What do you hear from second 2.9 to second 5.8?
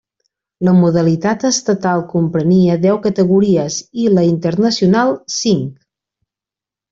categories i la internacional cinc.